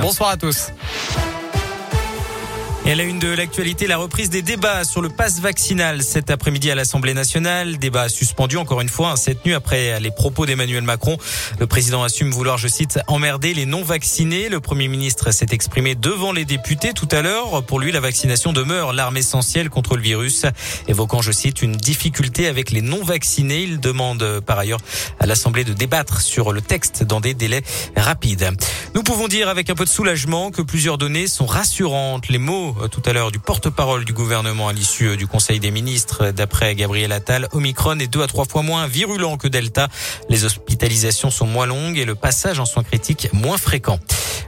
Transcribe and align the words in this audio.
Bonsoir 0.00 0.30
à 0.30 0.36
tous. 0.36 0.70
Et 2.88 2.92
à 2.92 2.94
la 2.94 3.02
une 3.02 3.18
de 3.18 3.28
l'actualité, 3.28 3.86
la 3.86 3.98
reprise 3.98 4.30
des 4.30 4.40
débats 4.40 4.82
sur 4.82 5.02
le 5.02 5.10
pass 5.10 5.40
vaccinal 5.40 6.02
cet 6.02 6.30
après-midi 6.30 6.70
à 6.70 6.74
l'Assemblée 6.74 7.12
nationale. 7.12 7.76
Débat 7.76 8.08
suspendu 8.08 8.56
encore 8.56 8.80
une 8.80 8.88
fois 8.88 9.10
hein, 9.10 9.16
cette 9.16 9.44
nuit 9.44 9.52
après 9.52 10.00
les 10.00 10.10
propos 10.10 10.46
d'Emmanuel 10.46 10.84
Macron. 10.84 11.18
Le 11.60 11.66
président 11.66 12.02
assume 12.02 12.30
vouloir, 12.30 12.56
je 12.56 12.66
cite, 12.66 12.98
emmerder 13.06 13.52
les 13.52 13.66
non-vaccinés. 13.66 14.48
Le 14.48 14.60
Premier 14.60 14.88
ministre 14.88 15.32
s'est 15.32 15.48
exprimé 15.50 15.96
devant 15.96 16.32
les 16.32 16.46
députés 16.46 16.94
tout 16.94 17.08
à 17.10 17.20
l'heure. 17.20 17.62
Pour 17.62 17.78
lui, 17.78 17.92
la 17.92 18.00
vaccination 18.00 18.54
demeure 18.54 18.94
l'arme 18.94 19.18
essentielle 19.18 19.68
contre 19.68 19.94
le 19.94 20.00
virus, 20.00 20.46
évoquant, 20.86 21.20
je 21.20 21.32
cite, 21.32 21.60
une 21.60 21.76
difficulté 21.76 22.46
avec 22.46 22.70
les 22.70 22.80
non-vaccinés. 22.80 23.64
Il 23.64 23.80
demande 23.80 24.40
par 24.46 24.58
ailleurs 24.58 24.80
à 25.20 25.26
l'Assemblée 25.26 25.64
de 25.64 25.74
débattre 25.74 26.22
sur 26.22 26.52
le 26.52 26.62
texte 26.62 27.02
dans 27.02 27.20
des 27.20 27.34
délais 27.34 27.60
rapides. 27.96 28.50
Nous 28.94 29.02
pouvons 29.02 29.28
dire 29.28 29.50
avec 29.50 29.68
un 29.68 29.74
peu 29.74 29.84
de 29.84 29.90
soulagement 29.90 30.50
que 30.50 30.62
plusieurs 30.62 30.96
données 30.96 31.26
sont 31.26 31.44
rassurantes. 31.44 32.30
Les 32.30 32.38
mots 32.38 32.76
euh, 32.77 32.77
tout 32.86 33.02
à 33.04 33.12
l'heure 33.12 33.32
du 33.32 33.40
porte-parole 33.40 34.04
du 34.04 34.12
gouvernement 34.12 34.68
à 34.68 34.72
l'issue 34.72 35.08
euh, 35.08 35.16
du 35.16 35.26
Conseil 35.26 35.58
des 35.58 35.72
ministres. 35.72 36.30
D'après 36.30 36.74
Gabriel 36.76 37.10
Attal, 37.10 37.48
Omicron 37.52 37.98
est 37.98 38.06
deux 38.06 38.22
à 38.22 38.28
trois 38.28 38.44
fois 38.44 38.62
moins 38.62 38.86
virulent 38.86 39.36
que 39.36 39.48
Delta. 39.48 39.88
Les 40.28 40.44
hospitalisations 40.44 41.30
sont 41.30 41.46
moins 41.46 41.66
longues 41.66 41.98
et 41.98 42.04
le 42.04 42.14
passage 42.14 42.60
en 42.60 42.66
soins 42.66 42.84
critiques 42.84 43.28
moins 43.32 43.58
fréquent. 43.58 43.98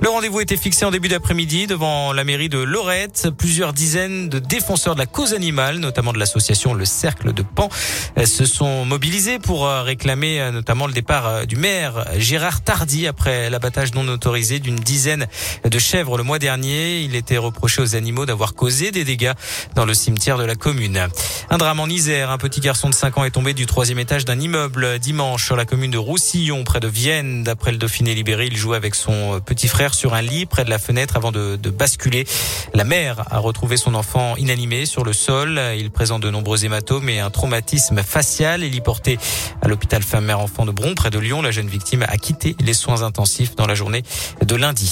Le 0.00 0.08
rendez-vous 0.08 0.40
était 0.40 0.56
fixé 0.56 0.84
en 0.84 0.92
début 0.92 1.08
d'après-midi 1.08 1.66
devant 1.66 2.12
la 2.12 2.22
mairie 2.22 2.48
de 2.48 2.58
Lorette. 2.58 3.30
Plusieurs 3.36 3.72
dizaines 3.72 4.28
de 4.28 4.38
défenseurs 4.38 4.94
de 4.94 5.00
la 5.00 5.06
cause 5.06 5.34
animale, 5.34 5.78
notamment 5.78 6.12
de 6.12 6.20
l'association 6.20 6.72
Le 6.72 6.84
Cercle 6.84 7.32
de 7.32 7.42
Pan, 7.42 7.68
euh, 8.16 8.24
se 8.24 8.44
sont 8.44 8.84
mobilisés 8.84 9.40
pour 9.40 9.68
réclamer 9.68 10.50
notamment 10.52 10.86
le 10.86 10.92
départ 10.92 11.48
du 11.48 11.56
maire 11.56 12.04
Gérard 12.16 12.62
Tardy 12.62 13.08
après 13.08 13.50
l'abattage 13.50 13.92
non 13.92 14.06
autorisé 14.06 14.60
d'une 14.60 14.76
dizaine 14.76 15.26
de 15.64 15.78
chèvres 15.80 16.16
le 16.16 16.22
mois 16.22 16.38
dernier. 16.38 17.00
Il 17.00 17.16
était 17.16 17.36
reproché 17.36 17.82
aux 17.82 17.96
animaux 17.96 18.24
d'avoir 18.24 18.54
causé 18.54 18.92
des 18.92 19.02
dégâts 19.02 19.32
dans 19.74 19.84
le 19.84 19.94
cimetière 19.94 20.38
de 20.38 20.44
la 20.44 20.54
commune. 20.54 21.08
Un 21.50 21.58
drame 21.58 21.80
en 21.80 21.86
Isère. 21.86 22.30
Un 22.30 22.38
petit 22.38 22.60
garçon 22.60 22.88
de 22.88 22.94
5 22.94 23.18
ans 23.18 23.24
est 23.24 23.32
tombé 23.32 23.52
du 23.52 23.66
troisième 23.66 23.98
étage 23.98 24.24
d'un 24.24 24.38
immeuble 24.38 25.00
dimanche 25.00 25.44
sur 25.44 25.56
la 25.56 25.64
commune 25.64 25.90
de 25.90 25.98
Roussillon, 25.98 26.62
près 26.62 26.78
de 26.78 26.88
Vienne. 26.88 27.42
D'après 27.42 27.72
le 27.72 27.78
Dauphiné 27.78 28.14
libéré, 28.14 28.46
il 28.46 28.56
jouait 28.56 28.76
avec 28.76 28.94
son 28.94 29.40
petit 29.44 29.66
frère 29.66 29.87
sur 29.94 30.14
un 30.14 30.22
lit 30.22 30.46
près 30.46 30.64
de 30.64 30.70
la 30.70 30.78
fenêtre 30.78 31.16
avant 31.16 31.32
de, 31.32 31.56
de 31.56 31.70
basculer. 31.70 32.26
La 32.74 32.84
mère 32.84 33.24
a 33.30 33.38
retrouvé 33.38 33.76
son 33.76 33.94
enfant 33.94 34.36
inanimé 34.36 34.86
sur 34.86 35.04
le 35.04 35.12
sol. 35.12 35.60
Il 35.76 35.90
présente 35.90 36.22
de 36.22 36.30
nombreux 36.30 36.64
hématomes 36.64 37.08
et 37.08 37.20
un 37.20 37.30
traumatisme 37.30 38.02
facial. 38.02 38.62
Il 38.64 38.74
y 38.74 38.80
porté 38.80 39.18
à 39.62 39.68
l'hôpital 39.68 40.02
femme-mère-enfant 40.02 40.66
de 40.66 40.72
Bron, 40.72 40.94
près 40.94 41.10
de 41.10 41.18
Lyon. 41.18 41.42
La 41.42 41.50
jeune 41.50 41.68
victime 41.68 42.04
a 42.08 42.16
quitté 42.16 42.56
les 42.60 42.74
soins 42.74 43.02
intensifs 43.02 43.54
dans 43.56 43.66
la 43.66 43.74
journée 43.74 44.02
de 44.44 44.56
lundi. 44.56 44.88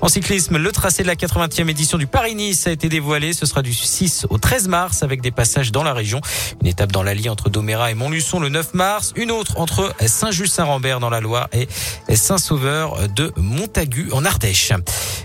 En 0.00 0.08
cyclisme, 0.08 0.56
le 0.56 0.72
tracé 0.72 1.02
de 1.02 1.08
la 1.08 1.14
80e 1.14 1.68
édition 1.68 1.98
du 1.98 2.06
Paris-Nice 2.06 2.66
a 2.66 2.72
été 2.72 2.88
dévoilé. 2.88 3.32
Ce 3.32 3.46
sera 3.46 3.62
du 3.62 3.72
6 3.72 4.26
au 4.30 4.38
13 4.38 4.68
mars 4.68 5.02
avec 5.02 5.20
des 5.20 5.30
passages 5.30 5.72
dans 5.72 5.82
la 5.82 5.92
région. 5.92 6.20
Une 6.62 6.68
étape 6.68 6.92
dans 6.92 7.02
l'Allier 7.02 7.28
entre 7.28 7.50
Doméra 7.50 7.90
et 7.90 7.94
Montluçon 7.94 8.40
le 8.40 8.48
9 8.48 8.74
mars. 8.74 9.12
Une 9.16 9.30
autre 9.30 9.58
entre 9.58 9.94
Saint-Just-Saint-Rambert 10.04 11.00
dans 11.00 11.10
la 11.10 11.20
Loire 11.20 11.48
et 11.52 11.68
Saint-Sauveur 12.14 13.08
de 13.08 13.32
Montagu 13.36 14.10
en 14.12 14.24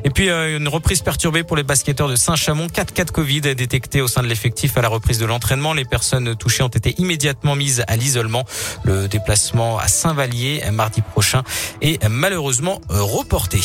Et 0.04 0.10
puis 0.10 0.30
euh, 0.30 0.58
une 0.58 0.68
reprise 0.68 1.02
perturbée 1.02 1.44
pour 1.44 1.58
les 1.58 1.64
basketteurs 1.64 2.08
de 2.08 2.16
Saint-Chamond. 2.16 2.70
4 2.70 2.94
cas 2.94 3.04
de 3.04 3.12
Covid 3.12 3.42
détectés 3.42 4.02
au 4.02 4.08
sein 4.08 4.22
de 4.22 4.28
l'effectif 4.28 4.78
à 4.78 4.82
la 4.82 4.90
reprise 4.90 5.18
de 5.18 5.26
l'entraînement. 5.26 5.74
Les 5.74 5.86
personnes 5.86 6.36
touchées 6.36 6.64
ont 6.64 6.68
été 6.68 6.94
immédiatement 7.00 7.56
mises 7.56 7.84
à 7.88 7.96
l'isolement. 7.96 8.46
Le 8.84 9.08
déplacement 9.08 9.80
à 9.80 9.88
Saint-Vallier 9.88 10.64
mardi 10.72 11.02
prochain 11.02 11.44
est 11.82 12.08
malheureusement 12.08 12.80
reporté. 12.90 13.60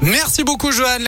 Merci 0.00 0.44
beaucoup 0.44 0.72
Joanne. 0.72 0.96